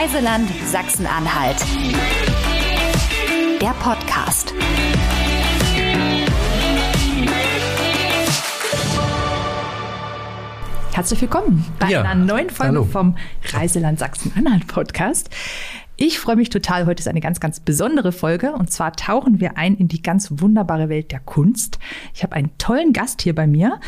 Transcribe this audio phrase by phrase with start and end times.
[0.00, 1.58] Reiseland Sachsen-Anhalt.
[3.60, 4.54] Der Podcast.
[10.92, 12.84] Herzlich willkommen bei Ja, einer neuen Folge hallo.
[12.84, 13.16] vom
[13.52, 15.30] Reiseland Sachsen-Anhalt Podcast.
[16.02, 16.86] Ich freue mich total.
[16.86, 18.52] Heute ist eine ganz, ganz besondere Folge.
[18.54, 21.78] Und zwar tauchen wir ein in die ganz wunderbare Welt der Kunst.
[22.14, 23.78] Ich habe einen tollen Gast hier bei mir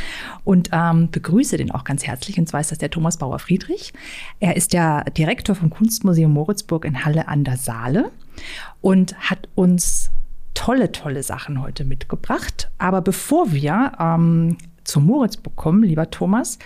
[0.45, 2.39] und ähm, begrüße den auch ganz herzlich.
[2.39, 3.95] Und zwar ist das der Thomas Bauer-Friedrich.
[4.41, 8.13] Er ist der Direktor vom Kunstmuseum Moritzburg in Halle an der Saale
[8.83, 10.11] und hat uns
[10.53, 12.71] tolle, tolle Sachen heute mitgebracht.
[12.77, 16.59] Aber bevor wir ähm, zum Moritzburg kommen, lieber Thomas,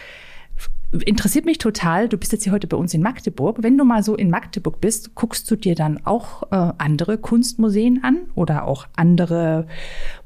[0.92, 2.08] interessiert mich total.
[2.08, 3.58] Du bist jetzt hier heute bei uns in Magdeburg.
[3.60, 8.04] Wenn du mal so in Magdeburg bist, guckst du dir dann auch äh, andere Kunstmuseen
[8.04, 9.66] an oder auch andere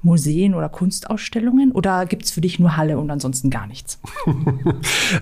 [0.03, 1.73] Museen oder Kunstausstellungen?
[1.73, 3.99] Oder gibt es für dich nur Halle und ansonsten gar nichts?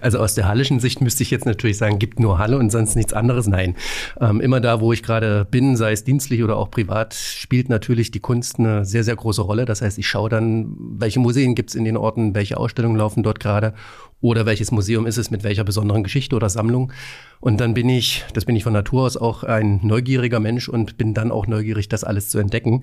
[0.00, 2.94] Also aus der hallischen Sicht müsste ich jetzt natürlich sagen, gibt nur Halle und sonst
[2.94, 3.46] nichts anderes.
[3.46, 3.74] Nein,
[4.20, 8.10] ähm, immer da, wo ich gerade bin, sei es dienstlich oder auch privat, spielt natürlich
[8.10, 9.64] die Kunst eine sehr, sehr große Rolle.
[9.64, 13.22] Das heißt, ich schaue dann, welche Museen gibt es in den Orten, welche Ausstellungen laufen
[13.22, 13.74] dort gerade
[14.20, 16.92] oder welches Museum ist es mit welcher besonderen Geschichte oder Sammlung.
[17.40, 20.96] Und dann bin ich, das bin ich von Natur aus auch ein neugieriger Mensch und
[20.96, 22.82] bin dann auch neugierig, das alles zu entdecken.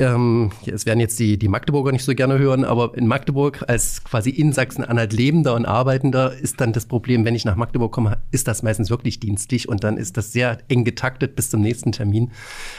[0.00, 4.02] Ähm, es werden jetzt die, die Magdeburger nicht so gerne hören, aber in Magdeburg als
[4.02, 8.16] quasi in Sachsen-Anhalt lebender und arbeitender ist dann das Problem, wenn ich nach Magdeburg komme,
[8.30, 11.92] ist das meistens wirklich dienstlich und dann ist das sehr eng getaktet bis zum nächsten
[11.92, 12.30] Termin,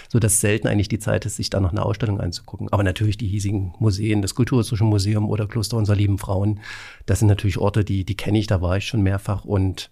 [0.09, 2.69] sodass selten eigentlich die Zeit ist, sich da noch eine Ausstellung anzugucken.
[2.71, 6.59] Aber natürlich die hiesigen Museen, das Kulturhistorische Museum oder Kloster unserer lieben Frauen,
[7.05, 9.91] das sind natürlich Orte, die, die kenne ich, da war ich schon mehrfach und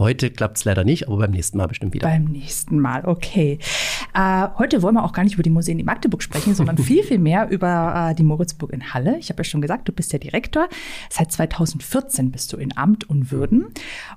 [0.00, 2.08] Heute klappt es leider nicht, aber beim nächsten Mal bestimmt wieder.
[2.08, 3.58] Beim nächsten Mal, okay.
[4.14, 7.02] Äh, heute wollen wir auch gar nicht über die Museen in Magdeburg sprechen, sondern viel,
[7.02, 9.18] viel mehr über äh, die Moritzburg in Halle.
[9.18, 10.70] Ich habe ja schon gesagt, du bist der Direktor.
[11.10, 13.66] Seit 2014 bist du in Amt und Würden.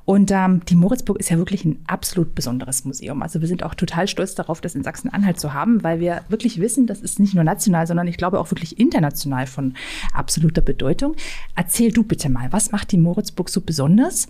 [0.05, 3.21] Und ähm, die Moritzburg ist ja wirklich ein absolut besonderes Museum.
[3.21, 6.61] Also wir sind auch total stolz darauf, das in Sachsen-Anhalt zu haben, weil wir wirklich
[6.61, 9.73] wissen, das ist nicht nur national, sondern ich glaube auch wirklich international von
[10.13, 11.17] absoluter Bedeutung.
[11.57, 14.29] Erzähl du bitte mal, was macht die Moritzburg so besonders?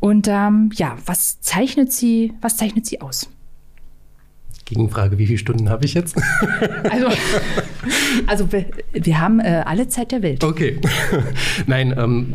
[0.00, 3.28] Und ähm, ja, was zeichnet sie, was zeichnet sie aus?
[4.64, 6.16] Gegenfrage, wie viele Stunden habe ich jetzt?
[6.90, 7.08] Also,
[8.26, 10.44] also wir, wir haben äh, alle Zeit der Welt.
[10.44, 10.80] Okay.
[11.66, 12.34] Nein, ähm,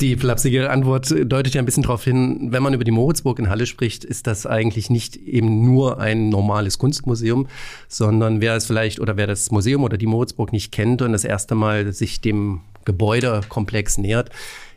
[0.00, 3.50] die flapsige Antwort deutet ja ein bisschen darauf hin, wenn man über die Moritzburg in
[3.50, 7.48] Halle spricht, ist das eigentlich nicht eben nur ein normales Kunstmuseum,
[7.88, 11.24] sondern wer es vielleicht oder wer das Museum oder die Moritzburg nicht kennt und das
[11.24, 14.30] erste Mal sich dem Gebäudekomplex nähert,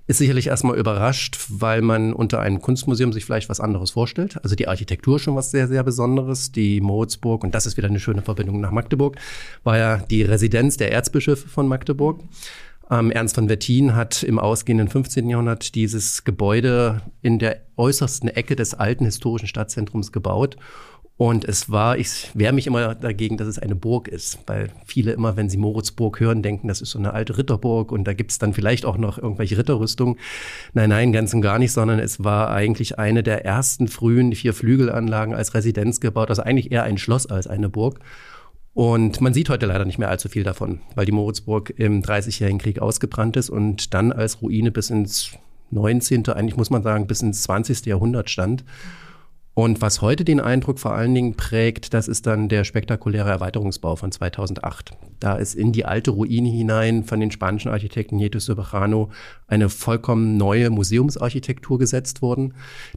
[0.06, 4.38] ist sicherlich erstmal überrascht, weil man unter einem Kunstmuseum sich vielleicht was anderes vorstellt.
[4.44, 6.52] Also die Architektur schon was sehr, sehr Besonderes.
[6.52, 9.18] Die Moritzburg, und das ist wieder eine schöne Verbindung nach Magdeburg,
[9.64, 12.20] war ja die Residenz der Erzbischöfe von Magdeburg.
[12.92, 15.30] Ähm, Ernst von Wettin hat im ausgehenden 15.
[15.30, 20.58] Jahrhundert dieses Gebäude in der äußersten Ecke des alten historischen Stadtzentrums gebaut.
[21.16, 25.12] Und es war, ich wehre mich immer dagegen, dass es eine Burg ist, weil viele
[25.12, 28.40] immer, wenn sie Moritzburg hören, denken, das ist so eine alte Ritterburg und da gibt's
[28.40, 30.18] dann vielleicht auch noch irgendwelche Ritterrüstungen.
[30.74, 34.54] Nein, nein, ganz und gar nicht, sondern es war eigentlich eine der ersten frühen vier
[34.54, 38.00] Flügelanlagen als Residenz gebaut, also eigentlich eher ein Schloss als eine Burg.
[38.74, 42.60] Und man sieht heute leider nicht mehr allzu viel davon, weil die Moritzburg im Dreißigjährigen
[42.60, 45.30] Krieg ausgebrannt ist und dann als Ruine bis ins
[45.70, 47.86] 19., eigentlich muss man sagen, bis ins 20.
[47.86, 48.64] Jahrhundert stand.
[49.56, 53.96] Und was heute den Eindruck vor allen Dingen prägt, das ist dann der spektakuläre Erweiterungsbau
[53.96, 54.94] von 2008.
[55.20, 59.12] Da ist in die alte Ruine hinein von den spanischen Architekten Nieto Soberano
[59.48, 62.56] eine vollkommen neue Museumsarchitektur gesetzt worden.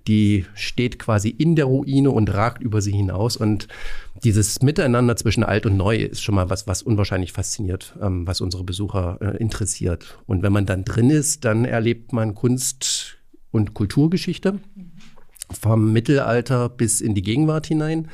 [0.09, 3.37] Die steht quasi in der Ruine und ragt über sie hinaus.
[3.37, 3.69] Und
[4.25, 8.41] dieses Miteinander zwischen alt und neu ist schon mal was, was unwahrscheinlich fasziniert, ähm, was
[8.41, 10.17] unsere Besucher äh, interessiert.
[10.27, 13.19] Und wenn man dann drin ist, dann erlebt man Kunst
[13.51, 14.59] und Kulturgeschichte
[15.51, 18.09] vom Mittelalter bis in die Gegenwart hinein.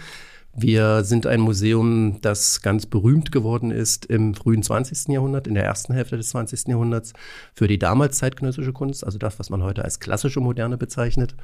[0.54, 5.08] Wir sind ein Museum, das ganz berühmt geworden ist im frühen 20.
[5.08, 6.68] Jahrhundert, in der ersten Hälfte des 20.
[6.68, 7.14] Jahrhunderts,
[7.54, 11.34] für die damals zeitgenössische Kunst, also das, was man heute als klassische Moderne bezeichnet.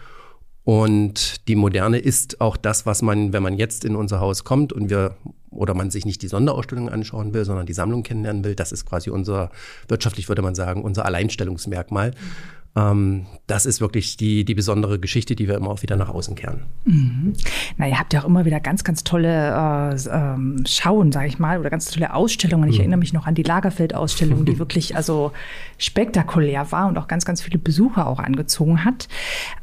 [0.65, 4.75] Und die Moderne ist auch das, was man, wenn man jetzt in unser Haus kommt
[4.75, 5.17] und wir
[5.51, 8.85] oder man sich nicht die Sonderausstellung anschauen will, sondern die Sammlung kennenlernen will, das ist
[8.85, 9.51] quasi unser,
[9.89, 12.11] wirtschaftlich würde man sagen, unser Alleinstellungsmerkmal.
[12.77, 16.35] Ähm, das ist wirklich die, die besondere Geschichte, die wir immer auch wieder nach außen
[16.35, 16.67] kehren.
[16.85, 17.33] Mhm.
[17.77, 19.29] Na, ihr habt ja auch immer wieder ganz, ganz tolle
[19.95, 22.69] äh, ähm, Schauen, sage ich mal, oder ganz tolle Ausstellungen.
[22.69, 22.81] Ich Mhm.
[22.81, 25.33] erinnere mich noch an die Lagerfeld-Ausstellung, die wirklich also
[25.79, 29.09] spektakulär war und auch ganz, ganz viele Besucher auch angezogen hat.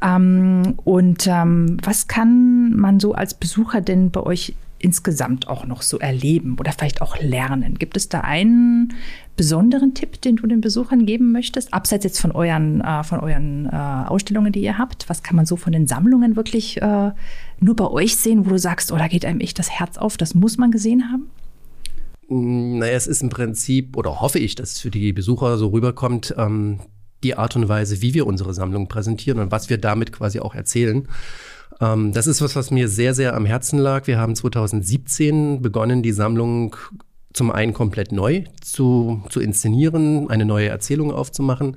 [0.02, 5.82] Ähm, und ähm, was kann man so als Besucher denn bei euch insgesamt auch noch
[5.82, 7.78] so erleben oder vielleicht auch lernen?
[7.78, 8.94] Gibt es da einen
[9.36, 11.72] besonderen Tipp, den du den Besuchern geben möchtest?
[11.72, 15.46] Abseits jetzt von euren, äh, von euren äh, Ausstellungen, die ihr habt, was kann man
[15.46, 17.12] so von den Sammlungen wirklich äh,
[17.60, 20.16] nur bei euch sehen, wo du sagst, oh, da geht einem echt das Herz auf,
[20.16, 21.30] das muss man gesehen haben?
[22.28, 25.68] Mm, naja, es ist im Prinzip, oder hoffe ich, dass es für die Besucher so
[25.68, 26.80] rüberkommt, ähm,
[27.22, 30.54] die Art und Weise, wie wir unsere Sammlung präsentieren und was wir damit quasi auch
[30.54, 31.08] erzählen.
[31.80, 34.06] Ähm, das ist was, was mir sehr, sehr am Herzen lag.
[34.06, 36.76] Wir haben 2017 begonnen, die Sammlung
[37.32, 41.76] zum einen komplett neu zu, zu inszenieren, eine neue Erzählung aufzumachen.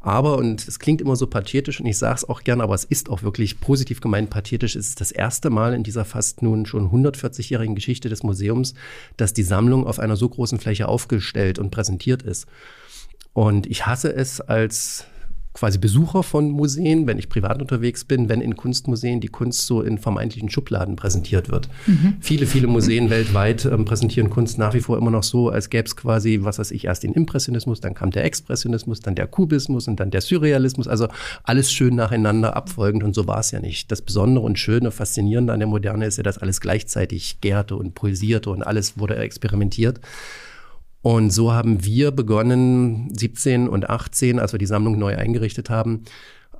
[0.00, 2.84] Aber, und es klingt immer so pathetisch und ich sage es auch gern, aber es
[2.84, 6.66] ist auch wirklich positiv gemeint pathetisch, es ist das erste Mal in dieser fast nun
[6.66, 8.74] schon 140-jährigen Geschichte des Museums,
[9.16, 12.46] dass die Sammlung auf einer so großen Fläche aufgestellt und präsentiert ist.
[13.32, 15.04] Und ich hasse es als
[15.58, 19.82] quasi Besucher von Museen, wenn ich privat unterwegs bin, wenn in Kunstmuseen die Kunst so
[19.82, 21.68] in vermeintlichen Schubladen präsentiert wird.
[21.86, 22.14] Mhm.
[22.20, 25.86] Viele, viele Museen weltweit ähm, präsentieren Kunst nach wie vor immer noch so, als gäbe
[25.86, 29.88] es quasi, was weiß ich, erst den Impressionismus, dann kam der Expressionismus, dann der Kubismus
[29.88, 30.86] und dann der Surrealismus.
[30.86, 31.08] Also
[31.42, 33.90] alles schön nacheinander abfolgend und so war es ja nicht.
[33.90, 37.96] Das Besondere und Schöne, Faszinierende an der Moderne ist ja, dass alles gleichzeitig gärte und
[37.96, 40.00] pulsierte und alles wurde experimentiert.
[41.02, 46.04] Und so haben wir begonnen, 17 und 18, als wir die Sammlung neu eingerichtet haben,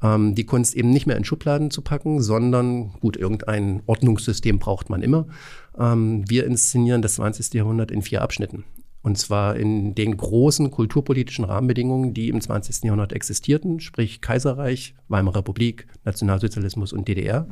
[0.02, 4.90] ähm, die Kunst eben nicht mehr in Schubladen zu packen, sondern, gut, irgendein Ordnungssystem braucht
[4.90, 5.26] man immer.
[5.78, 7.54] Ähm, wir inszenieren das 20.
[7.54, 8.64] Jahrhundert in vier Abschnitten.
[9.02, 12.84] Und zwar in den großen kulturpolitischen Rahmenbedingungen, die im 20.
[12.84, 17.48] Jahrhundert existierten, sprich Kaiserreich, Weimarer Republik, Nationalsozialismus und DDR.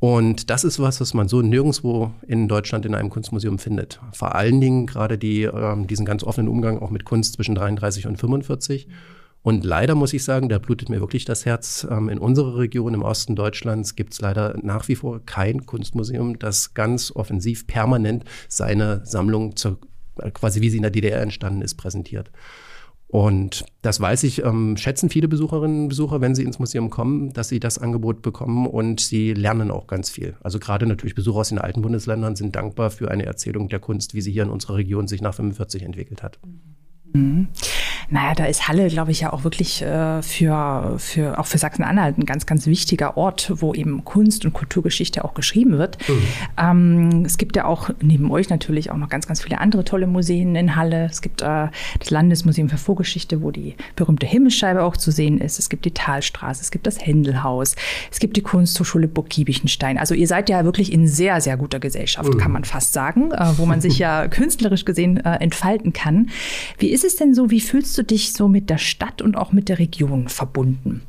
[0.00, 4.00] Und das ist was, was man so nirgendwo in Deutschland in einem Kunstmuseum findet.
[4.12, 8.06] Vor allen Dingen gerade die, äh, diesen ganz offenen Umgang auch mit Kunst zwischen 33
[8.06, 8.88] und 45.
[9.42, 11.86] Und leider muss ich sagen, da blutet mir wirklich das Herz.
[11.90, 16.38] Ähm, in unserer Region im Osten Deutschlands gibt es leider nach wie vor kein Kunstmuseum,
[16.38, 19.78] das ganz offensiv permanent seine Sammlung zur,
[20.32, 22.30] quasi wie sie in der DDR entstanden ist, präsentiert.
[23.10, 27.32] Und das weiß ich, ähm, schätzen viele Besucherinnen und Besucher, wenn sie ins Museum kommen,
[27.32, 30.36] dass sie das Angebot bekommen und sie lernen auch ganz viel.
[30.42, 34.14] Also gerade natürlich Besucher aus den alten Bundesländern sind dankbar für eine Erzählung der Kunst,
[34.14, 36.38] wie sie hier in unserer Region sich nach 45 entwickelt hat.
[37.12, 37.48] Mhm.
[38.10, 42.18] Naja, da ist Halle, glaube ich, ja auch wirklich äh, für, für, auch für Sachsen-Anhalt
[42.18, 45.96] ein ganz, ganz wichtiger Ort, wo eben Kunst und Kulturgeschichte auch geschrieben wird.
[46.08, 46.22] Mhm.
[46.58, 50.08] Ähm, es gibt ja auch neben euch natürlich auch noch ganz, ganz viele andere tolle
[50.08, 51.04] Museen in Halle.
[51.04, 51.68] Es gibt äh,
[51.98, 55.60] das Landesmuseum für Vorgeschichte, wo die berühmte Himmelsscheibe auch zu sehen ist.
[55.60, 57.76] Es gibt die Talstraße, es gibt das Händelhaus,
[58.10, 59.98] es gibt die Kunsthochschule Burg Giebichenstein.
[59.98, 62.38] Also ihr seid ja wirklich in sehr, sehr guter Gesellschaft, mhm.
[62.38, 66.30] kann man fast sagen, äh, wo man sich ja künstlerisch gesehen äh, entfalten kann.
[66.78, 69.36] Wie ist es denn so, wie fühlst du du dich so mit der Stadt und
[69.36, 71.02] auch mit der Region verbunden?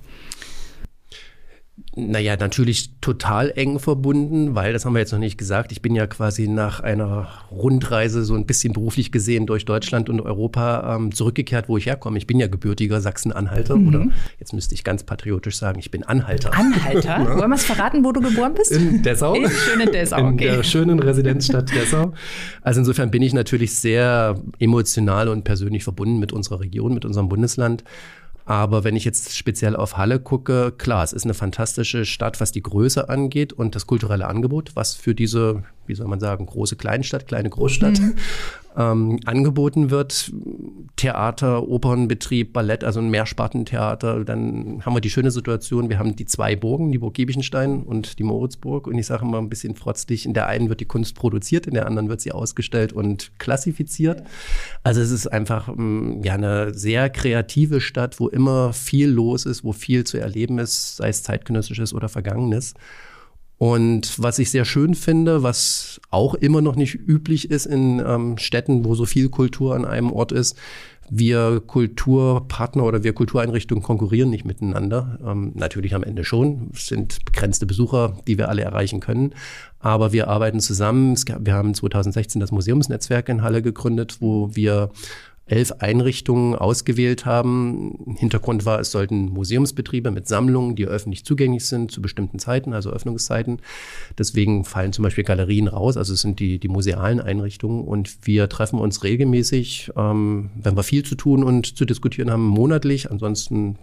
[1.94, 5.94] Naja, natürlich total eng verbunden, weil, das haben wir jetzt noch nicht gesagt, ich bin
[5.94, 11.14] ja quasi nach einer Rundreise so ein bisschen beruflich gesehen durch Deutschland und Europa ähm,
[11.14, 12.18] zurückgekehrt, wo ich herkomme.
[12.18, 13.88] Ich bin ja gebürtiger Sachsen-Anhalter mhm.
[13.90, 14.08] oder
[14.40, 16.54] jetzt müsste ich ganz patriotisch sagen, ich bin Anhalter.
[16.54, 17.20] Anhalter?
[17.20, 17.38] ja.
[17.38, 18.72] Wollen wir es verraten, wo du geboren bist?
[18.72, 19.34] In Dessau.
[19.34, 20.48] In schönen Dessau, okay.
[20.48, 22.14] In der schönen Residenzstadt Dessau.
[22.62, 27.28] Also insofern bin ich natürlich sehr emotional und persönlich verbunden mit unserer Region, mit unserem
[27.28, 27.84] Bundesland.
[28.52, 32.52] Aber wenn ich jetzt speziell auf Halle gucke, klar, es ist eine fantastische Stadt, was
[32.52, 36.76] die Größe angeht und das kulturelle Angebot, was für diese, wie soll man sagen, große
[36.76, 38.16] Kleinstadt, kleine Großstadt mhm
[38.78, 40.32] ähm, angeboten wird.
[40.96, 44.24] Theater, Opernbetrieb, Ballett, also ein Mehrspartentheater.
[44.24, 48.20] Dann haben wir die schöne Situation, wir haben die zwei Burgen, die Burg Giebichenstein und
[48.20, 48.88] die Moritzburg.
[48.88, 51.74] Und ich sage immer ein bisschen frostig, in der einen wird die Kunst produziert, in
[51.74, 54.24] der anderen wird sie ausgestellt und klassifiziert.
[54.84, 59.64] Also es ist einfach ähm, ja eine sehr kreative Stadt, wo immer viel los ist,
[59.64, 62.74] wo viel zu erleben ist, sei es zeitgenössisches oder vergangenes.
[63.62, 68.40] Und was ich sehr schön finde, was auch immer noch nicht üblich ist in ähm,
[68.40, 70.58] Städten, wo so viel Kultur an einem Ort ist,
[71.12, 75.20] wir Kulturpartner oder wir Kultureinrichtungen konkurrieren nicht miteinander.
[75.24, 76.72] Ähm, natürlich am Ende schon.
[76.74, 79.36] Es sind begrenzte Besucher, die wir alle erreichen können.
[79.80, 81.16] Aber wir arbeiten zusammen.
[81.42, 84.90] Wir haben 2016 das Museumsnetzwerk in Halle gegründet, wo wir
[85.46, 88.16] elf Einrichtungen ausgewählt haben.
[88.18, 92.90] Hintergrund war, es sollten Museumsbetriebe mit Sammlungen, die öffentlich zugänglich sind zu bestimmten Zeiten, also
[92.92, 93.60] Öffnungszeiten.
[94.18, 97.84] Deswegen fallen zum Beispiel Galerien raus, also es sind die, die musealen Einrichtungen.
[97.84, 102.46] Und wir treffen uns regelmäßig, ähm, wenn wir viel zu tun und zu diskutieren haben,
[102.46, 103.12] monatlich.
[103.12, 103.78] Ansonsten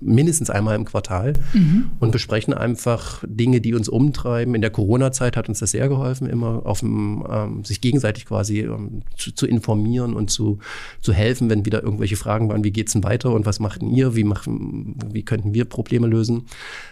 [0.00, 1.90] mindestens einmal im Quartal mhm.
[2.00, 4.54] und besprechen einfach Dinge, die uns umtreiben.
[4.54, 8.60] In der Corona-Zeit hat uns das sehr geholfen, immer auf dem, ähm, sich gegenseitig quasi
[8.60, 10.58] ähm, zu, zu, informieren und zu,
[11.00, 14.14] zu helfen, wenn wieder irgendwelche Fragen waren, wie geht's denn weiter und was macht ihr,
[14.14, 16.44] wie machen, wie könnten wir Probleme lösen.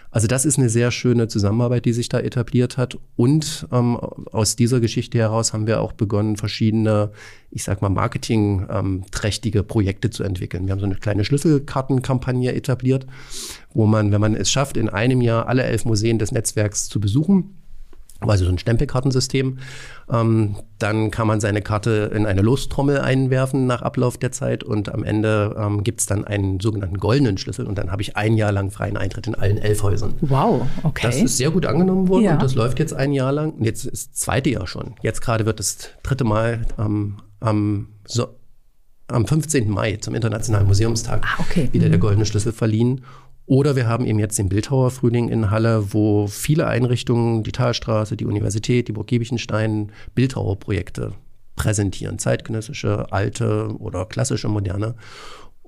[0.09, 2.97] Also das ist eine sehr schöne Zusammenarbeit, die sich da etabliert hat.
[3.15, 7.11] Und ähm, aus dieser Geschichte heraus haben wir auch begonnen, verschiedene,
[7.51, 10.65] ich sag mal, marketingträchtige Projekte zu entwickeln.
[10.65, 13.05] Wir haben so eine kleine Schlüsselkartenkampagne etabliert,
[13.73, 16.99] wo man, wenn man es schafft, in einem Jahr alle elf Museen des Netzwerks zu
[16.99, 17.55] besuchen,
[18.19, 19.59] also so ein Stempelkartensystem.
[20.11, 24.93] Ähm, dann kann man seine Karte in eine Lostrommel einwerfen nach Ablauf der Zeit und
[24.93, 28.37] am Ende ähm, gibt es dann einen sogenannten goldenen Schlüssel und dann habe ich ein
[28.37, 30.15] Jahr lang freien Eintritt in allen elf Häusern.
[30.21, 31.07] Wow, okay.
[31.07, 32.33] Das ist sehr gut angenommen worden ja.
[32.33, 33.53] und das läuft jetzt ein Jahr lang.
[33.59, 34.95] Jetzt ist das zweite Jahr schon.
[35.01, 38.27] Jetzt gerade wird das dritte Mal ähm, am, so,
[39.07, 39.69] am 15.
[39.69, 41.69] Mai zum Internationalen Museumstag ah, okay.
[41.71, 41.91] wieder mhm.
[41.91, 43.03] der goldene Schlüssel verliehen.
[43.47, 48.17] Oder wir haben eben jetzt den Bildhauer Frühling in Halle, wo viele Einrichtungen, die Talstraße,
[48.17, 51.13] die Universität, die Burg Giebichenstein, Bildhauerprojekte
[51.55, 52.19] präsentieren.
[52.19, 54.95] Zeitgenössische, alte oder klassische, moderne.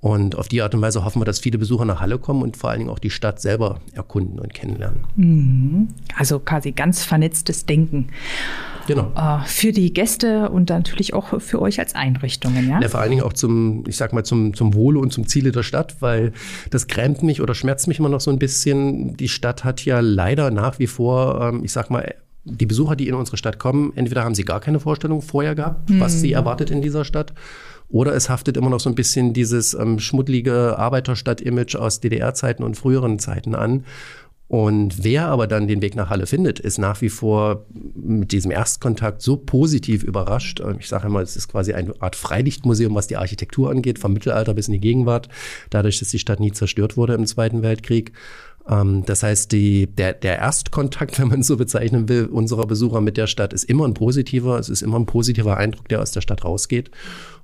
[0.01, 2.56] Und auf die Art und Weise hoffen wir, dass viele Besucher nach Halle kommen und
[2.56, 5.01] vor allen Dingen auch die Stadt selber erkunden und kennenlernen.
[5.15, 5.88] Mhm.
[6.15, 8.08] Also quasi ganz vernetztes Denken.
[8.88, 9.12] Genau.
[9.15, 12.79] Äh, für die Gäste und natürlich auch für euch als Einrichtungen, ja?
[12.82, 12.89] ja?
[12.89, 15.63] Vor allen Dingen auch zum, ich sag mal, zum, zum Wohle und zum Ziele der
[15.63, 16.32] Stadt, weil
[16.72, 19.18] das grämt mich oder schmerzt mich immer noch so ein bisschen.
[19.18, 22.15] Die Stadt hat ja leider nach wie vor, ähm, ich sag mal,
[22.46, 25.89] die Besucher, die in unsere Stadt kommen, entweder haben sie gar keine Vorstellung vorher gehabt,
[25.89, 26.00] mhm.
[26.00, 27.34] was sie erwartet in dieser Stadt,
[27.89, 32.75] oder es haftet immer noch so ein bisschen dieses ähm, schmuddlige Arbeiterstadt-Image aus DDR-Zeiten und
[32.75, 33.86] früheren Zeiten an.
[34.50, 38.50] Und wer aber dann den Weg nach Halle findet, ist nach wie vor mit diesem
[38.50, 40.60] Erstkontakt so positiv überrascht.
[40.60, 44.13] Ähm, ich sage immer, es ist quasi eine Art Freilichtmuseum, was die Architektur angeht, vom
[44.13, 45.29] Mittelalter bis in die Gegenwart,
[45.69, 48.12] dadurch, dass die Stadt nie zerstört wurde im Zweiten Weltkrieg.
[48.67, 53.17] Ähm, das heißt, die, der, der Erstkontakt, wenn man so bezeichnen will, unserer Besucher mit
[53.17, 54.58] der Stadt ist immer ein positiver.
[54.58, 56.89] Es ist immer ein positiver Eindruck, der aus der Stadt rausgeht.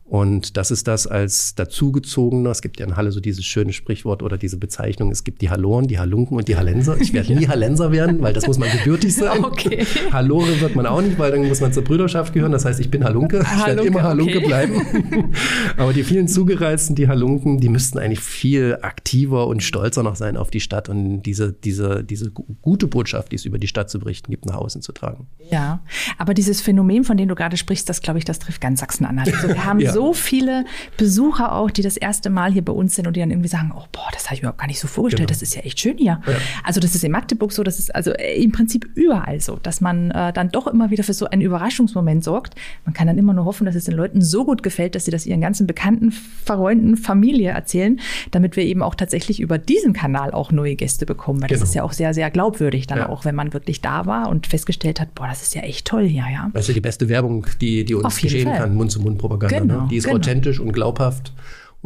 [0.07, 2.51] Und das ist das als dazugezogener.
[2.51, 5.09] Es gibt ja in Halle so dieses schöne Sprichwort oder diese Bezeichnung.
[5.09, 7.01] Es gibt die Halloren, die Halunken und die Hallenser.
[7.01, 9.43] Ich werde nie Hallenser werden, weil das muss man gebürtig sein.
[9.43, 9.83] Okay.
[10.11, 12.51] Hallore wird man auch nicht, weil dann muss man zur Brüderschaft gehören.
[12.51, 13.39] Das heißt, ich bin Halunke.
[13.39, 14.45] Ich Halunke, werde immer Halunke okay.
[14.45, 15.31] bleiben.
[15.77, 20.37] Aber die vielen Zugereisten, die Halunken, die müssten eigentlich viel aktiver und stolzer noch sein
[20.37, 23.99] auf die Stadt und diese, diese, diese gute Botschaft, die es über die Stadt zu
[23.99, 25.25] berichten gibt, nach außen zu tragen.
[25.49, 25.81] Ja,
[26.19, 29.33] aber dieses Phänomen, von dem du gerade sprichst, das glaube ich, das trifft ganz Sachsen-Anhalt.
[29.33, 30.65] Also wir haben ja so viele
[30.97, 33.71] Besucher auch, die das erste Mal hier bei uns sind und die dann irgendwie sagen,
[33.75, 35.39] oh boah, das habe ich mir überhaupt gar nicht so vorgestellt, genau.
[35.39, 36.21] das ist ja echt schön hier.
[36.25, 36.33] Ja.
[36.63, 40.11] Also das ist in Magdeburg so, das ist also im Prinzip überall so, dass man
[40.11, 42.55] äh, dann doch immer wieder für so einen Überraschungsmoment sorgt.
[42.83, 45.11] Man kann dann immer nur hoffen, dass es den Leuten so gut gefällt, dass sie
[45.11, 47.99] das ihren ganzen Bekannten, Freunden, Familie erzählen,
[48.31, 51.41] damit wir eben auch tatsächlich über diesen Kanal auch neue Gäste bekommen.
[51.41, 51.61] Weil genau.
[51.61, 53.09] das ist ja auch sehr, sehr glaubwürdig dann ja.
[53.09, 56.05] auch, wenn man wirklich da war und festgestellt hat, boah, das ist ja echt toll
[56.05, 56.49] hier, ja.
[56.53, 58.59] Das ist ja die beste Werbung, die, die uns geschehen Fall.
[58.59, 59.83] kann, Mund-zu-Mund-Propaganda.
[59.83, 59.84] Ne?
[59.85, 59.89] Genau.
[59.89, 60.17] Die ist genau.
[60.17, 61.31] authentisch und glaubhaft.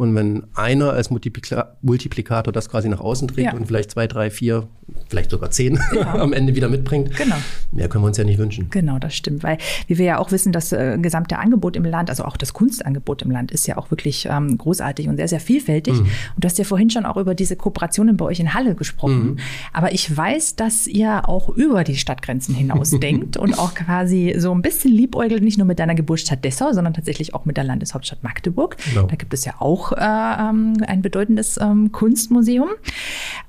[0.00, 3.52] Und wenn einer als Multiplika Multiplikator das quasi nach außen trägt ja.
[3.52, 4.66] und vielleicht zwei, drei, vier,
[5.10, 6.14] vielleicht sogar zehn ja.
[6.18, 7.36] am Ende wieder mitbringt, genau.
[7.70, 8.70] mehr können wir uns ja nicht wünschen.
[8.70, 9.42] Genau, das stimmt.
[9.42, 12.54] Weil wie wir ja auch wissen, das äh, gesamte Angebot im Land, also auch das
[12.54, 15.92] Kunstangebot im Land, ist ja auch wirklich ähm, großartig und sehr, sehr vielfältig.
[15.92, 16.08] Mhm.
[16.34, 19.22] Und du hast ja vorhin schon auch über diese Kooperationen bei euch in Halle gesprochen.
[19.22, 19.36] Mhm.
[19.74, 24.50] Aber ich weiß, dass ihr auch über die Stadtgrenzen hinaus denkt und auch quasi so
[24.54, 28.22] ein bisschen liebäugelt, nicht nur mit deiner Geburtsstadt Dessau, sondern tatsächlich auch mit der Landeshauptstadt
[28.22, 28.78] Magdeburg.
[28.88, 29.06] Genau.
[29.06, 32.70] Da gibt es ja auch äh, ähm, ein bedeutendes ähm, Kunstmuseum.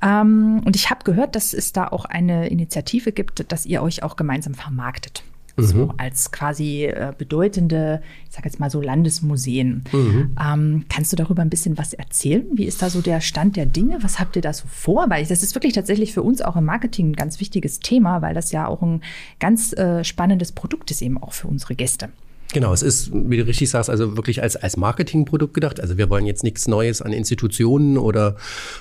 [0.01, 4.03] Ähm, und ich habe gehört, dass es da auch eine Initiative gibt, dass ihr euch
[4.03, 5.23] auch gemeinsam vermarktet.
[5.57, 5.63] Mhm.
[5.63, 9.83] So als quasi äh, bedeutende, ich sage jetzt mal so Landesmuseen.
[9.91, 10.35] Mhm.
[10.41, 12.45] Ähm, kannst du darüber ein bisschen was erzählen?
[12.53, 13.97] Wie ist da so der Stand der Dinge?
[14.01, 15.09] Was habt ihr da so vor?
[15.09, 18.33] Weil das ist wirklich tatsächlich für uns auch im Marketing ein ganz wichtiges Thema, weil
[18.33, 19.01] das ja auch ein
[19.39, 22.09] ganz äh, spannendes Produkt ist eben auch für unsere Gäste.
[22.53, 25.79] Genau, es ist, wie du richtig sagst, also wirklich als, als Marketingprodukt gedacht.
[25.79, 28.35] Also wir wollen jetzt nichts Neues an Institutionen oder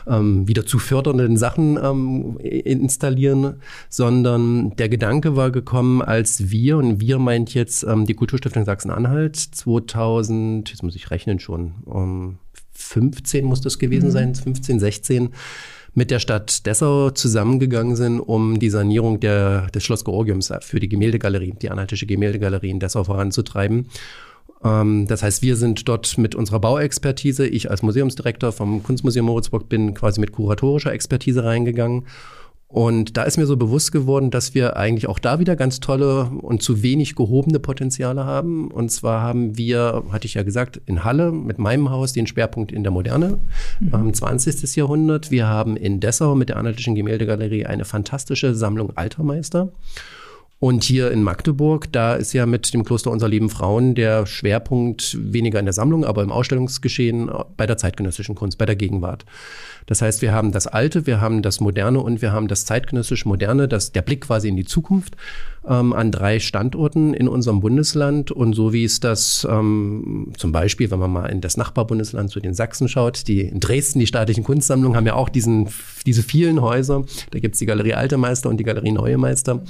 [0.09, 7.01] ähm, wieder zu fördernden Sachen ähm, installieren, sondern der Gedanke war gekommen, als wir, und
[7.01, 12.39] wir meint jetzt ähm, die Kulturstiftung Sachsen-Anhalt 2000, jetzt muss ich rechnen schon, um
[12.73, 14.13] 15 muss das gewesen mhm.
[14.13, 15.29] sein, 15, 16,
[15.95, 20.89] mit der Stadt Dessau zusammengegangen sind, um die Sanierung der, des Schloss Georgiums für die
[20.89, 23.89] Gemäldegalerie, die anhaltische Gemäldegalerie in Dessau voranzutreiben.
[24.65, 29.69] Ähm, das heißt, wir sind dort mit unserer Bauexpertise, ich als Museumsdirektor vom Kunstmuseum Moritzburg
[29.69, 32.05] bin quasi mit kuratorischer Expertise reingegangen
[32.71, 36.31] Und da ist mir so bewusst geworden, dass wir eigentlich auch da wieder ganz tolle
[36.41, 38.71] und zu wenig gehobene Potenziale haben.
[38.71, 42.71] Und zwar haben wir, hatte ich ja gesagt, in Halle mit meinem Haus den Schwerpunkt
[42.71, 43.41] in der Moderne,
[43.81, 44.15] mhm.
[44.15, 44.77] 20.
[44.77, 45.33] Jahrhundert.
[45.33, 49.73] Wir haben in Dessau mit der Analytischen Gemäldegalerie eine fantastische Sammlung alter Meister.
[50.61, 55.17] Und hier in Magdeburg, da ist ja mit dem Kloster unserer lieben Frauen der Schwerpunkt
[55.19, 59.25] weniger in der Sammlung, aber im Ausstellungsgeschehen bei der zeitgenössischen Kunst, bei der Gegenwart.
[59.87, 63.25] Das heißt, wir haben das Alte, wir haben das Moderne und wir haben das zeitgenössisch
[63.25, 65.17] Moderne, das, der Blick quasi in die Zukunft
[65.67, 68.31] ähm, an drei Standorten in unserem Bundesland.
[68.31, 72.39] Und so wie es das ähm, zum Beispiel, wenn man mal in das Nachbarbundesland zu
[72.39, 75.71] den Sachsen schaut, die in Dresden, die staatlichen Kunstsammlungen haben ja auch diesen,
[76.05, 77.05] diese vielen Häuser.
[77.31, 79.63] Da gibt's die Galerie Alte Meister und die Galerie Neue Meister.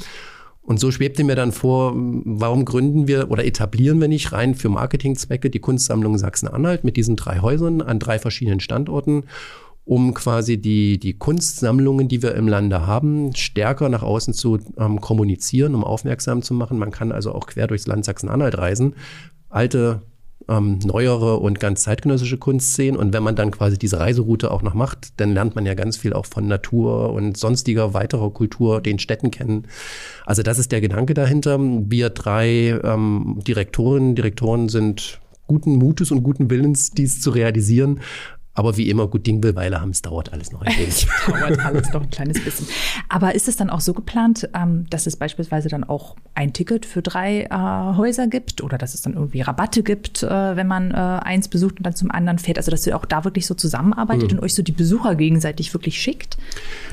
[0.63, 4.69] Und so schwebte mir dann vor, warum gründen wir oder etablieren wir nicht rein für
[4.69, 9.25] Marketingzwecke die Kunstsammlung Sachsen-Anhalt mit diesen drei Häusern an drei verschiedenen Standorten,
[9.85, 15.01] um quasi die, die Kunstsammlungen, die wir im Lande haben, stärker nach außen zu ähm,
[15.01, 16.79] kommunizieren, um aufmerksam zu machen.
[16.79, 18.95] Man kann also auch quer durchs Land Sachsen-Anhalt reisen,
[19.49, 20.03] alte
[20.49, 22.97] ähm, neuere und ganz zeitgenössische Kunst sehen.
[22.97, 25.97] Und wenn man dann quasi diese Reiseroute auch noch macht, dann lernt man ja ganz
[25.97, 29.67] viel auch von Natur und sonstiger weiterer Kultur, den Städten kennen.
[30.27, 31.59] Also das ist der Gedanke dahinter.
[31.61, 38.01] Wir drei ähm, Direktorinnen, Direktoren sind guten Mutes und guten Willens, dies zu realisieren.
[38.61, 41.09] Aber wie immer, gut Ding will Weile haben, es dauert alles noch ein wenig.
[41.27, 42.67] dauert alles noch ein kleines bisschen.
[43.09, 46.85] Aber ist es dann auch so geplant, ähm, dass es beispielsweise dann auch ein Ticket
[46.85, 50.91] für drei äh, Häuser gibt oder dass es dann irgendwie Rabatte gibt, äh, wenn man
[50.91, 52.59] äh, eins besucht und dann zum anderen fährt?
[52.59, 54.39] Also dass ihr auch da wirklich so zusammenarbeitet mhm.
[54.39, 56.37] und euch so die Besucher gegenseitig wirklich schickt?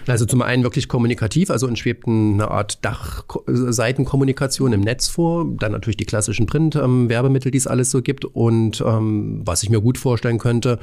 [0.08, 5.74] Also zum einen wirklich kommunikativ, also uns schwebt eine Art Dachseitenkommunikation im Netz vor, dann
[5.74, 9.82] natürlich die klassischen Print-Werbemittel, ähm, die es alles so gibt und ähm, was ich mir
[9.82, 10.80] gut vorstellen könnte,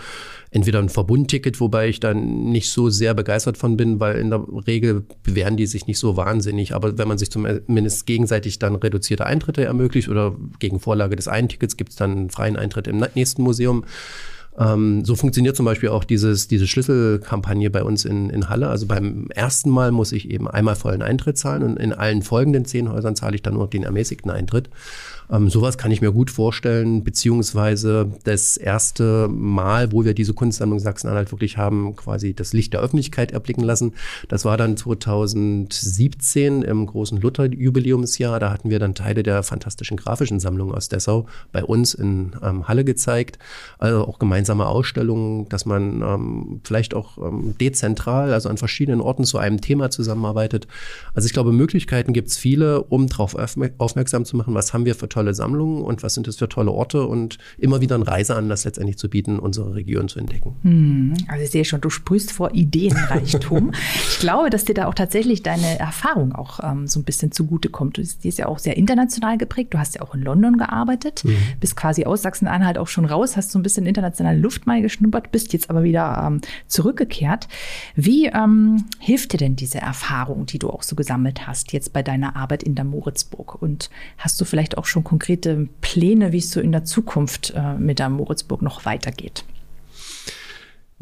[0.50, 4.44] entweder ein Verbundticket, wobei ich dann nicht so sehr begeistert von bin, weil in der
[4.66, 6.74] Regel bewähren die sich nicht so wahnsinnig.
[6.74, 11.48] Aber wenn man sich zumindest gegenseitig dann reduzierte Eintritte ermöglicht oder gegen Vorlage des einen
[11.48, 13.84] Tickets gibt es dann einen freien Eintritt im nächsten Museum.
[14.58, 18.68] Ähm, so funktioniert zum Beispiel auch dieses, diese Schlüsselkampagne bei uns in, in Halle.
[18.68, 22.64] Also beim ersten Mal muss ich eben einmal vollen Eintritt zahlen und in allen folgenden
[22.64, 24.70] zehn Häusern zahle ich dann nur den ermäßigten Eintritt.
[25.30, 30.78] Ähm, sowas kann ich mir gut vorstellen, beziehungsweise das erste Mal, wo wir diese Kunstsammlung
[30.78, 33.94] Sachsen-Anhalt wirklich haben, quasi das Licht der Öffentlichkeit erblicken lassen.
[34.28, 38.38] Das war dann 2017 im großen Luther-Jubiläumsjahr.
[38.38, 42.68] Da hatten wir dann Teile der fantastischen grafischen Sammlung aus Dessau bei uns in ähm,
[42.68, 43.38] Halle gezeigt.
[43.78, 49.24] Also auch gemeinsame Ausstellungen, dass man ähm, vielleicht auch ähm, dezentral, also an verschiedenen Orten
[49.24, 50.66] zu einem Thema zusammenarbeitet.
[51.14, 53.34] Also ich glaube, Möglichkeiten gibt es viele, um darauf
[53.78, 56.70] aufmerksam zu machen, was haben wir für tolle Sammlungen und was sind das für tolle
[56.70, 60.56] Orte und immer wieder einen Reiseanlass letztendlich zu bieten, unsere Region zu entdecken.
[60.62, 63.72] Hm, also ich sehe schon, du sprühst vor Ideenreichtum.
[64.10, 67.96] ich glaube, dass dir da auch tatsächlich deine Erfahrung auch ähm, so ein bisschen zugutekommt.
[67.96, 69.72] Die ist ja auch sehr international geprägt.
[69.72, 71.36] Du hast ja auch in London gearbeitet, mhm.
[71.60, 73.86] bist quasi aus Sachsen-Anhalt auch schon raus, hast so ein bisschen
[74.34, 77.48] internationale Luft mal geschnuppert, bist jetzt aber wieder ähm, zurückgekehrt.
[77.94, 82.02] Wie ähm, hilft dir denn diese Erfahrung, die du auch so gesammelt hast, jetzt bei
[82.02, 83.60] deiner Arbeit in der Moritzburg?
[83.60, 87.74] Und hast du vielleicht auch schon konkrete Pläne, wie es so in der Zukunft äh,
[87.74, 89.44] mit der Moritzburg noch weitergeht?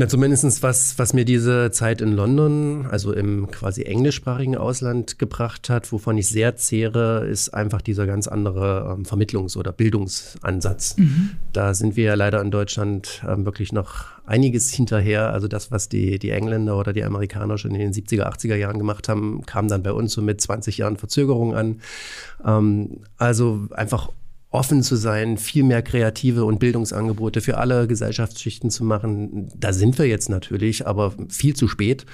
[0.03, 5.71] Na, zumindest was, was mir diese Zeit in London, also im quasi englischsprachigen Ausland gebracht
[5.71, 10.97] hat, wovon ich sehr zehre, ist einfach dieser ganz andere ähm, Vermittlungs- oder Bildungsansatz.
[10.97, 11.31] Mhm.
[11.53, 15.33] Da sind wir ja leider in Deutschland ähm, wirklich noch einiges hinterher.
[15.33, 18.79] Also das, was die, die Engländer oder die Amerikaner schon in den 70er, 80er Jahren
[18.79, 21.81] gemacht haben, kam dann bei uns so mit 20 Jahren Verzögerung an.
[22.45, 24.09] Ähm, also einfach
[24.53, 29.49] offen zu sein, viel mehr kreative und Bildungsangebote für alle Gesellschaftsschichten zu machen.
[29.57, 32.05] Da sind wir jetzt natürlich, aber viel zu spät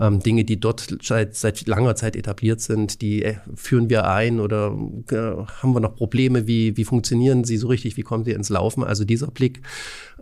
[0.00, 4.40] ähm, Dinge, die dort seit, seit langer Zeit etabliert sind, die äh, führen wir ein
[4.40, 4.74] oder
[5.10, 5.14] äh,
[5.62, 6.46] haben wir noch Probleme?
[6.46, 7.98] Wie, wie funktionieren sie so richtig?
[7.98, 8.82] Wie kommen sie ins Laufen?
[8.82, 9.60] Also dieser Blick,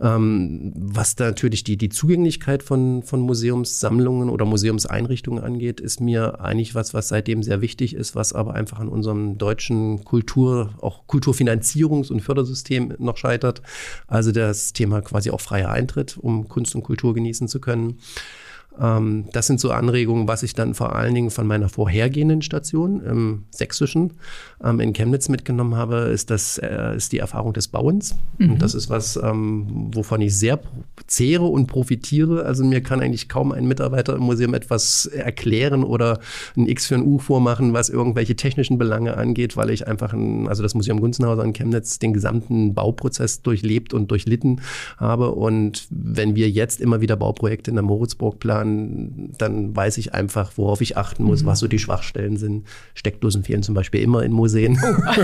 [0.01, 6.41] ähm, was da natürlich die, die Zugänglichkeit von, von Museumssammlungen oder Museumseinrichtungen angeht, ist mir
[6.41, 11.07] eigentlich was, was seitdem sehr wichtig ist, was aber einfach an unserem deutschen Kultur, auch
[11.07, 13.61] Kulturfinanzierungs- und Fördersystem noch scheitert.
[14.07, 17.99] Also das Thema quasi auch freier Eintritt, um Kunst und Kultur genießen zu können.
[18.79, 23.01] Ähm, das sind so Anregungen, was ich dann vor allen Dingen von meiner vorhergehenden Station
[23.01, 24.13] im Sächsischen
[24.63, 28.15] ähm, in Chemnitz mitgenommen habe, ist das äh, ist die Erfahrung des Bauens.
[28.37, 28.51] Mhm.
[28.51, 30.59] Und das ist was, ähm, wovon ich sehr
[31.09, 32.45] zehre und profitiere.
[32.45, 36.19] Also mir kann eigentlich kaum ein Mitarbeiter im Museum etwas erklären oder
[36.55, 40.47] ein X für ein U vormachen, was irgendwelche technischen Belange angeht, weil ich einfach, ein,
[40.47, 44.61] also das Museum Gunzenhauser in Chemnitz den gesamten Bauprozess durchlebt und durchlitten
[44.97, 45.31] habe.
[45.31, 50.53] Und wenn wir jetzt immer wieder Bauprojekte in der Moritzburg planen, dann, weiß ich einfach,
[50.57, 51.47] worauf ich achten muss, mhm.
[51.47, 52.65] was so die Schwachstellen sind.
[52.93, 54.79] Steckdosen fehlen zum Beispiel immer in Museen.
[54.81, 55.23] Oh.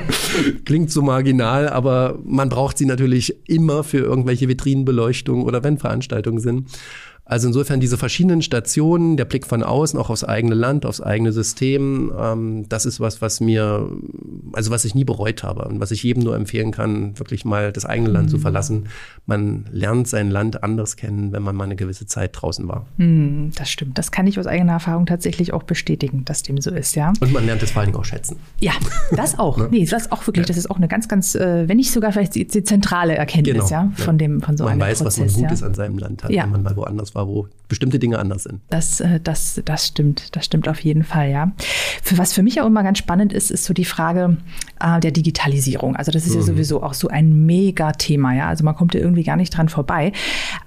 [0.64, 4.48] Klingt so marginal, aber man braucht sie natürlich immer für irgendwelche
[5.26, 6.68] Vitrinenbeleuchtung oder wenn Veranstaltungen sind.
[7.28, 11.32] Also insofern diese verschiedenen Stationen, der Blick von außen, auch aufs eigene Land, aufs eigene
[11.32, 13.90] System, ähm, das ist was, was mir,
[14.52, 17.72] also was ich nie bereut habe und was ich jedem nur empfehlen kann, wirklich mal
[17.72, 18.30] das eigene Land mhm.
[18.30, 18.86] zu verlassen.
[19.26, 22.86] Man lernt sein Land anders kennen, wenn man mal eine gewisse Zeit draußen war.
[22.96, 23.98] Mhm, das stimmt.
[23.98, 27.12] Das kann ich aus eigener Erfahrung tatsächlich auch bestätigen, dass dem so ist, ja.
[27.18, 28.36] Und man lernt es vor allen Dingen auch schätzen.
[28.60, 28.72] Ja,
[29.10, 29.56] das auch.
[29.58, 29.66] ne?
[29.72, 30.44] Nee, das auch wirklich.
[30.44, 30.48] Ja.
[30.48, 33.54] Das ist auch eine ganz, ganz, äh, wenn nicht sogar vielleicht die, die zentrale Erkenntnis,
[33.54, 33.68] genau.
[33.68, 35.48] ja, von dem, von so man einem weiß, Prozess, was man ja.
[35.48, 36.44] Gutes an seinem Land hat, ja.
[36.44, 38.60] wenn man mal woanders war, wo bestimmte Dinge anders sind.
[38.70, 41.52] Das, äh, das, das stimmt, das stimmt auf jeden Fall, ja.
[42.02, 44.36] Für was für mich auch immer ganz spannend ist, ist so die Frage
[44.80, 45.96] äh, der Digitalisierung.
[45.96, 46.40] Also das ist mhm.
[46.40, 48.48] ja sowieso auch so ein Mega-Thema, ja.
[48.48, 50.12] Also man kommt ja irgendwie gar nicht dran vorbei.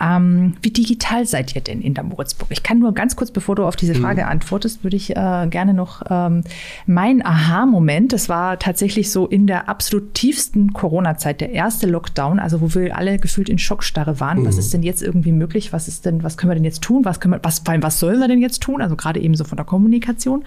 [0.02, 2.50] Ähm, wie digital seid ihr denn in der Moritzburg?
[2.52, 4.02] Ich kann nur ganz kurz, bevor du auf diese mhm.
[4.02, 4.30] Frage mhm.
[4.30, 6.44] antwortest, würde ich äh, gerne noch ähm,
[6.86, 12.60] mein Aha-Moment, das war tatsächlich so in der absolut tiefsten Corona-Zeit, der erste Lockdown, also
[12.60, 14.42] wo wir alle gefühlt in Schockstarre waren.
[14.42, 14.46] Mhm.
[14.46, 15.72] Was ist denn jetzt irgendwie möglich?
[15.72, 17.06] Was ist denn, was können wir denn jetzt tun?
[17.06, 18.82] Was können wir, was, vor allem, was sollen wir denn jetzt tun?
[18.82, 20.44] Also gerade eben so von der Kommunikation.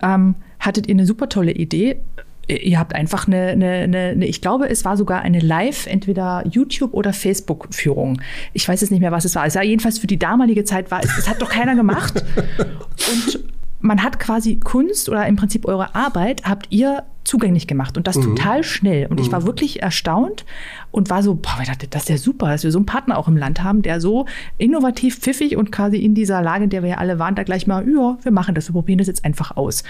[0.00, 2.00] Ähm, hattet ihr eine super tolle Idee?
[2.46, 6.94] Ihr habt einfach eine, eine, eine, ich glaube, es war sogar eine Live, entweder YouTube
[6.94, 8.22] oder Facebook-Führung.
[8.54, 9.44] Ich weiß jetzt nicht mehr, was es war.
[9.44, 12.24] Es war jedenfalls für die damalige Zeit war, es, es hat doch keiner gemacht.
[12.46, 18.06] Und man hat quasi Kunst oder im Prinzip eure Arbeit habt ihr zugänglich gemacht und
[18.06, 18.22] das mhm.
[18.22, 19.06] total schnell.
[19.06, 19.26] Und mhm.
[19.26, 19.46] ich war mhm.
[19.46, 20.44] wirklich erstaunt
[20.90, 23.18] und war so, boah, ich dachte, das ist ja super, dass wir so einen Partner
[23.18, 26.82] auch im Land haben, der so innovativ, pfiffig und quasi in dieser Lage, in der
[26.82, 29.24] wir ja alle waren, da gleich mal, ja, wir machen das, wir probieren das jetzt
[29.24, 29.84] einfach aus.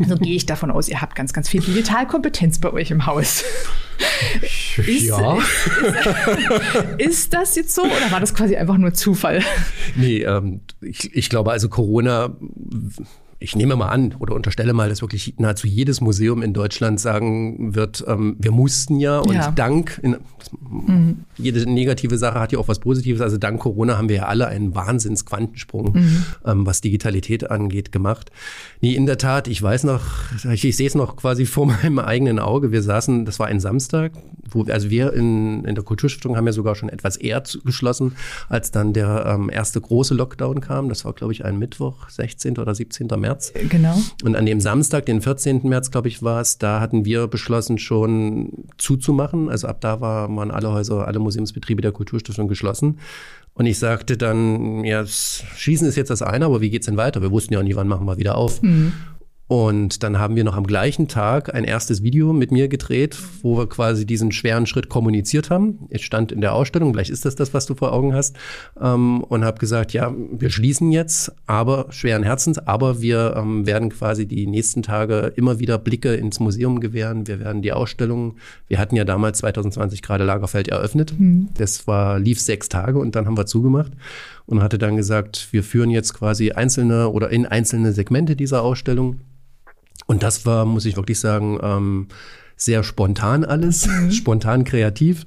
[0.00, 3.44] Also gehe ich davon aus, ihr habt ganz, ganz viel Digitalkompetenz bei euch im Haus.
[4.76, 5.38] Ist, ja.
[5.38, 5.46] Ist,
[6.98, 9.40] ist, das jetzt so oder war das quasi einfach nur Zufall?
[9.94, 12.36] Nee, ähm, ich, ich glaube, also Corona
[13.38, 17.74] ich nehme mal an oder unterstelle mal, dass wirklich nahezu jedes Museum in Deutschland sagen
[17.74, 19.50] wird, ähm, wir mussten ja und ja.
[19.50, 20.16] dank, in,
[20.70, 21.24] mhm.
[21.36, 24.46] jede negative Sache hat ja auch was Positives, also dank Corona haben wir ja alle
[24.46, 26.24] einen Wahnsinns-Quantensprung, mhm.
[26.44, 28.30] ähm, was Digitalität angeht, gemacht.
[28.80, 30.02] Nee, in der Tat, ich weiß noch,
[30.52, 33.60] ich, ich sehe es noch quasi vor meinem eigenen Auge, wir saßen, das war ein
[33.60, 34.12] Samstag,
[34.50, 38.16] wo, also wir in, in der Kulturstiftung haben ja sogar schon etwas eher geschlossen,
[38.48, 42.58] als dann der ähm, erste große Lockdown kam, das war glaube ich ein Mittwoch, 16.
[42.58, 43.06] oder 17.
[43.18, 43.34] März.
[43.34, 43.52] März.
[43.68, 43.96] Genau.
[44.22, 45.60] Und an dem Samstag, den 14.
[45.64, 49.48] März, glaube ich, war es, da hatten wir beschlossen, schon zuzumachen.
[49.48, 52.98] Also ab da war, waren alle Häuser, alle Museumsbetriebe der Kulturstiftung geschlossen.
[53.54, 57.22] Und ich sagte dann, ja, Schießen ist jetzt das eine, aber wie geht's denn weiter?
[57.22, 58.62] Wir wussten ja auch nie, wann machen wir wieder auf.
[58.62, 58.92] Mhm.
[59.54, 63.56] Und dann haben wir noch am gleichen Tag ein erstes Video mit mir gedreht, wo
[63.56, 65.86] wir quasi diesen schweren Schritt kommuniziert haben.
[65.90, 68.36] Ich stand in der Ausstellung, vielleicht ist das das, was du vor Augen hast,
[68.80, 73.90] ähm, und habe gesagt, ja, wir schließen jetzt, aber schweren Herzens, aber wir ähm, werden
[73.90, 77.28] quasi die nächsten Tage immer wieder Blicke ins Museum gewähren.
[77.28, 78.34] Wir werden die Ausstellung,
[78.66, 81.14] wir hatten ja damals 2020 gerade Lagerfeld eröffnet.
[81.16, 81.50] Mhm.
[81.56, 83.92] Das war, lief sechs Tage und dann haben wir zugemacht
[84.46, 89.20] und hatte dann gesagt, wir führen jetzt quasi einzelne oder in einzelne Segmente dieser Ausstellung
[90.06, 92.08] und das war, muss ich wirklich sagen, ähm,
[92.56, 94.10] sehr spontan alles, mhm.
[94.12, 95.26] spontan kreativ.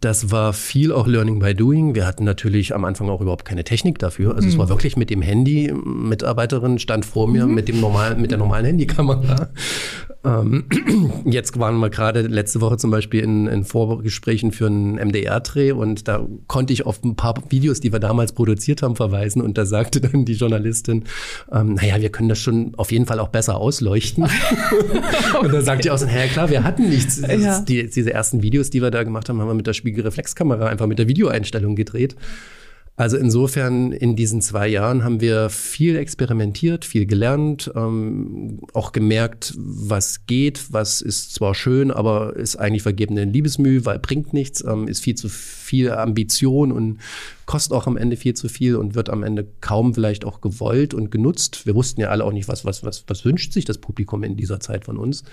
[0.00, 1.94] Das war viel auch Learning by Doing.
[1.94, 4.34] Wir hatten natürlich am Anfang auch überhaupt keine Technik dafür.
[4.34, 4.52] Also mhm.
[4.52, 5.72] es war wirklich mit dem Handy.
[5.72, 7.54] Mitarbeiterin stand vor mir mhm.
[7.54, 9.48] mit dem normalen, mit der normalen Handykamera
[10.24, 10.64] ähm,
[11.24, 16.08] jetzt waren wir gerade letzte Woche zum Beispiel in, in Vorgesprächen für einen MDR-Dreh und
[16.08, 19.66] da konnte ich auf ein paar Videos, die wir damals produziert haben, verweisen und da
[19.66, 21.04] sagte dann die Journalistin,
[21.52, 24.24] ähm, naja, wir können das schon auf jeden Fall auch besser ausleuchten.
[24.24, 25.38] okay.
[25.44, 27.20] Und da sagte ich auch so, naja klar, wir hatten nichts.
[27.20, 27.60] Ja.
[27.60, 30.86] Die, diese ersten Videos, die wir da gemacht haben, haben wir mit der Spiegelreflexkamera einfach
[30.86, 32.16] mit der Videoeinstellung gedreht.
[32.96, 39.52] Also insofern in diesen zwei Jahren haben wir viel experimentiert, viel gelernt, ähm, auch gemerkt,
[39.56, 44.86] was geht, was ist zwar schön, aber ist eigentlich vergebene Liebesmüh, weil bringt nichts, ähm,
[44.86, 47.00] ist viel zu viel Ambition und
[47.46, 50.94] kostet auch am Ende viel zu viel und wird am Ende kaum vielleicht auch gewollt
[50.94, 51.66] und genutzt.
[51.66, 54.36] Wir wussten ja alle auch nicht, was, was, was, was wünscht sich das Publikum in
[54.36, 55.24] dieser Zeit von uns.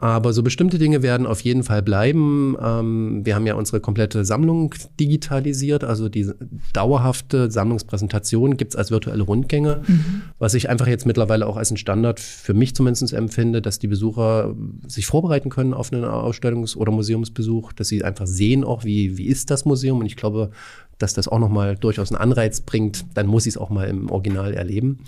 [0.00, 2.56] Aber so bestimmte Dinge werden auf jeden Fall bleiben.
[2.62, 6.30] Ähm, wir haben ja unsere komplette Sammlung digitalisiert, also die
[6.72, 10.22] dauerhafte Sammlungspräsentation gibt's als virtuelle Rundgänge, mhm.
[10.38, 13.88] was ich einfach jetzt mittlerweile auch als ein Standard für mich zumindest empfinde, dass die
[13.88, 14.54] Besucher
[14.86, 19.26] sich vorbereiten können auf einen Ausstellungs- oder Museumsbesuch, dass sie einfach sehen auch, wie, wie
[19.26, 19.98] ist das Museum.
[19.98, 20.50] Und ich glaube,
[20.98, 24.10] dass das auch nochmal durchaus einen Anreiz bringt, dann muss ich es auch mal im
[24.10, 25.00] Original erleben.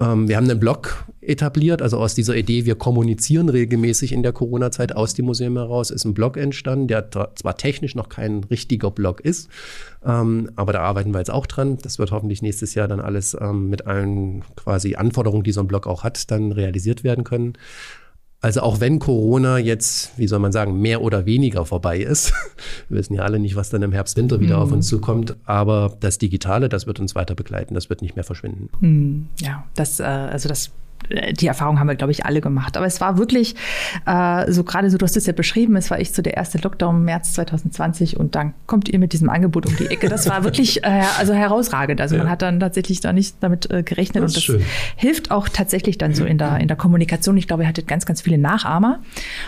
[0.00, 4.32] Ähm, wir haben einen Blog etabliert, also aus dieser Idee, wir kommunizieren regelmäßig in der
[4.32, 8.90] Corona-Zeit aus dem Museum heraus, ist ein Blog entstanden, der zwar technisch noch kein richtiger
[8.90, 9.48] Blog ist,
[10.04, 11.78] ähm, aber da arbeiten wir jetzt auch dran.
[11.82, 15.68] Das wird hoffentlich nächstes Jahr dann alles ähm, mit allen quasi Anforderungen, die so ein
[15.68, 17.54] Blog auch hat, dann realisiert werden können.
[18.42, 22.32] Also auch wenn Corona jetzt, wie soll man sagen, mehr oder weniger vorbei ist,
[22.88, 24.62] wir wissen ja alle nicht, was dann im Herbst, Winter wieder mm.
[24.62, 28.24] auf uns zukommt, aber das Digitale, das wird uns weiter begleiten, das wird nicht mehr
[28.24, 28.68] verschwinden.
[28.80, 30.72] Mm, ja, das, äh, also das
[31.32, 32.76] die Erfahrung haben wir, glaube ich, alle gemacht.
[32.76, 33.54] Aber es war wirklich
[34.06, 36.58] äh, so gerade so, du hast es ja beschrieben, es war echt so der erste
[36.58, 40.08] Lockdown im März 2020 und dann kommt ihr mit diesem Angebot um die Ecke.
[40.08, 42.00] Das war wirklich äh, also herausragend.
[42.00, 42.22] Also ja.
[42.22, 44.62] man hat dann tatsächlich da nicht damit äh, gerechnet das und das schön.
[44.96, 47.36] hilft auch tatsächlich dann so in der, in der Kommunikation.
[47.36, 49.00] Ich glaube, ihr hattet ganz, ganz viele Nachahmer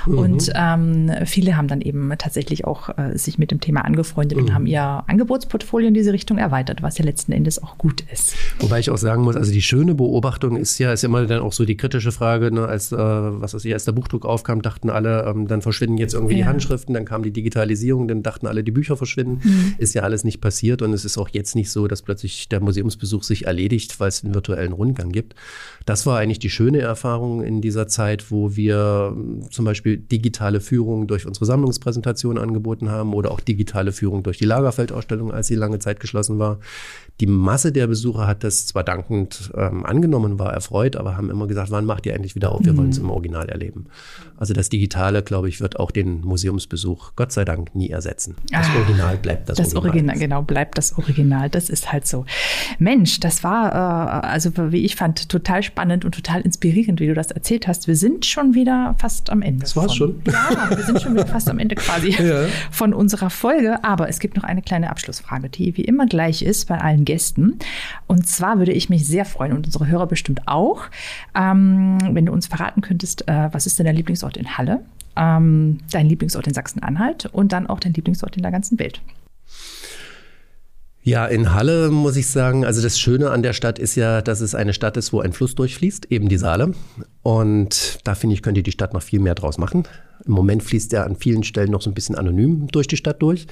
[0.07, 0.19] mhm.
[0.19, 4.45] und ähm, viele haben dann eben tatsächlich auch äh, sich mit dem Thema angefreundet mhm.
[4.45, 8.35] und haben ihr Angebotsportfolio in diese Richtung erweitert, was ja letzten Endes auch gut ist.
[8.61, 11.53] Wobei ich auch sagen muss, also die schöne Beobachtung ist ja, ist immer dann auch
[11.53, 14.91] so die kritische Frage, ne, als, äh, was weiß ich, als der Buchdruck aufkam, dachten
[14.91, 16.39] alle, ähm, dann verschwinden jetzt irgendwie ja.
[16.39, 19.41] die Handschriften, dann kam die Digitalisierung, dann dachten alle, die Bücher verschwinden.
[19.43, 19.75] Mhm.
[19.79, 22.61] Ist ja alles nicht passiert und es ist auch jetzt nicht so, dass plötzlich der
[22.61, 25.35] Museumsbesuch sich erledigt, weil es einen virtuellen Rundgang gibt.
[25.87, 30.61] Das war eigentlich die schöne Erfahrung in dieser Zeit, wo wir ähm, zum Beispiel digitale
[30.61, 35.55] Führung durch unsere Sammlungspräsentation angeboten haben oder auch digitale Führung durch die Lagerfeldausstellung, als sie
[35.55, 36.59] lange Zeit geschlossen war.
[37.21, 41.47] Die Masse der Besucher hat das zwar dankend ähm, angenommen, war erfreut, aber haben immer
[41.47, 42.65] gesagt, wann macht ihr endlich wieder auf?
[42.65, 42.77] Wir mhm.
[42.79, 43.87] wollen es im Original erleben.
[44.37, 48.37] Also das Digitale, glaube ich, wird auch den Museumsbesuch Gott sei Dank nie ersetzen.
[48.51, 49.91] Das ah, Original bleibt das, das Original.
[49.91, 50.19] Original.
[50.19, 51.51] Genau, bleibt das Original.
[51.51, 52.25] Das ist halt so.
[52.79, 57.15] Mensch, das war, äh, also wie ich fand, total spannend und total inspirierend, wie du
[57.15, 57.87] das erzählt hast.
[57.87, 59.61] Wir sind schon wieder fast am Ende.
[59.61, 60.23] Das war's von, schon.
[60.35, 62.47] Ja, wir sind schon wieder fast am Ende quasi ja.
[62.71, 63.83] von unserer Folge.
[63.85, 67.59] Aber es gibt noch eine kleine Abschlussfrage, die wie immer gleich ist bei allen Gästen.
[68.07, 70.85] Und zwar würde ich mich sehr freuen und unsere Hörer bestimmt auch,
[71.35, 74.81] ähm, wenn du uns verraten könntest, äh, was ist denn dein Lieblingsort in Halle,
[75.17, 79.01] ähm, dein Lieblingsort in Sachsen-Anhalt und dann auch dein Lieblingsort in der ganzen Welt.
[81.07, 84.41] Ja, in Halle muss ich sagen, also das Schöne an der Stadt ist ja, dass
[84.41, 86.73] es eine Stadt ist, wo ein Fluss durchfließt, eben die Saale.
[87.23, 89.83] Und da finde ich, könnte die Stadt noch viel mehr draus machen.
[90.27, 93.21] Im Moment fließt er an vielen Stellen noch so ein bisschen anonym durch die Stadt
[93.21, 93.47] durch.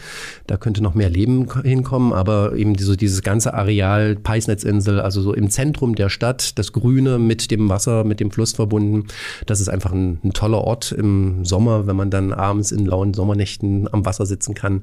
[0.47, 5.35] Da könnte noch mehr Leben hinkommen, aber eben so dieses ganze Areal, Peisnetzinsel, also so
[5.35, 9.09] im Zentrum der Stadt, das Grüne mit dem Wasser, mit dem Fluss verbunden,
[9.47, 13.15] das ist einfach ein, ein toller Ort im Sommer, wenn man dann abends in lauen
[13.15, 14.83] Sommernächten am Wasser sitzen kann.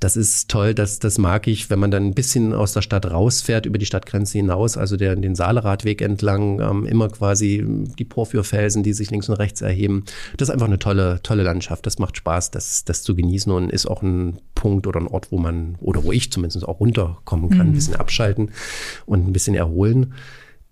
[0.00, 3.10] Das ist toll, das, das mag ich, wenn man dann ein bisschen aus der Stadt
[3.10, 7.62] rausfährt, über die Stadtgrenze hinaus, also der, den Saaleradweg entlang, ähm, immer quasi
[7.98, 10.04] die Porphyrfelsen, die sich links und rechts erheben.
[10.38, 11.86] Das ist einfach eine tolle, tolle Landschaft.
[11.86, 15.32] Das macht Spaß, das, das zu genießen und ist auch ein Punkt oder ein Ort,
[15.32, 17.72] wo man, oder wo ich zumindest auch runterkommen kann, mhm.
[17.72, 18.50] ein bisschen abschalten
[19.06, 20.14] und ein bisschen erholen.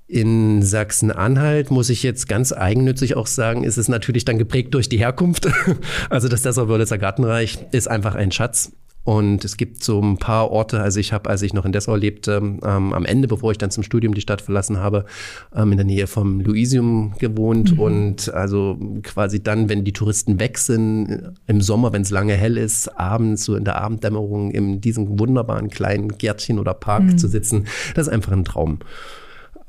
[0.07, 4.89] In Sachsen-Anhalt muss ich jetzt ganz eigennützig auch sagen, ist es natürlich dann geprägt durch
[4.89, 5.49] die Herkunft.
[6.11, 8.73] Also das Dessau-Wörlitzer Gartenreich ist einfach ein Schatz.
[9.09, 11.97] Und es gibt so ein paar Orte, also ich habe, als ich noch in Dessau
[11.97, 12.61] lebte, ähm,
[12.93, 15.07] am Ende, bevor ich dann zum Studium die Stadt verlassen habe,
[15.57, 17.73] ähm, in der Nähe vom Luisium gewohnt.
[17.73, 17.81] Mhm.
[17.81, 22.59] Und also quasi dann, wenn die Touristen weg sind, im Sommer, wenn es lange hell
[22.59, 27.17] ist, abends so in der Abenddämmerung in diesem wunderbaren kleinen Gärtchen oder Park mhm.
[27.17, 28.81] zu sitzen, das ist einfach ein Traum.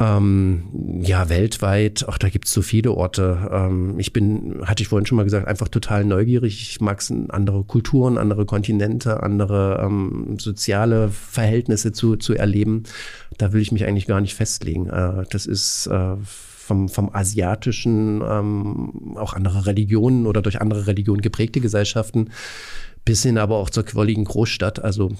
[0.01, 3.49] Ähm, ja, weltweit, ach, da gibt es so viele Orte.
[3.51, 6.61] Ähm, ich bin, hatte ich vorhin schon mal gesagt, einfach total neugierig.
[6.61, 12.83] Ich mag andere Kulturen, andere Kontinente, andere ähm, soziale Verhältnisse zu, zu erleben.
[13.37, 14.87] Da will ich mich eigentlich gar nicht festlegen.
[14.87, 16.15] Äh, das ist äh,
[16.69, 22.29] vom, vom asiatischen, ähm, auch andere Religionen oder durch andere Religionen geprägte Gesellschaften,
[23.03, 24.81] bis hin aber auch zur quolligen Großstadt.
[24.81, 25.11] Also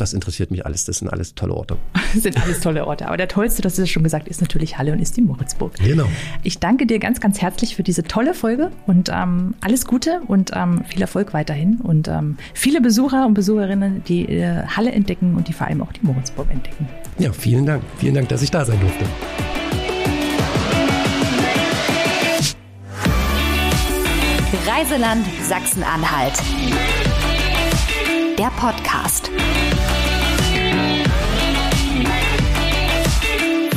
[0.00, 0.84] das interessiert mich alles.
[0.84, 1.76] Das sind alles tolle Orte.
[2.14, 3.06] Das sind alles tolle Orte.
[3.06, 5.74] Aber der tollste, das ist schon gesagt, ist natürlich Halle und ist die Moritzburg.
[5.74, 6.06] Genau.
[6.42, 10.52] Ich danke dir ganz, ganz herzlich für diese tolle Folge und ähm, alles Gute und
[10.54, 15.48] ähm, viel Erfolg weiterhin und ähm, viele Besucher und Besucherinnen, die äh, Halle entdecken und
[15.48, 16.88] die vor allem auch die Moritzburg entdecken.
[17.18, 17.82] Ja, vielen Dank.
[17.98, 19.04] Vielen Dank, dass ich da sein durfte.
[24.66, 26.34] Reiseland Sachsen-Anhalt.
[28.38, 29.30] Der Podcast.